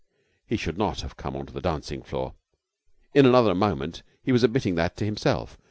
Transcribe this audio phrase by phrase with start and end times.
[0.47, 2.33] He should not have come out on to the dancing floor.
[3.13, 5.59] In another moment he was admitting that himself.